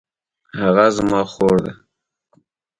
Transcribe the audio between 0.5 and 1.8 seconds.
هغه زما خور ده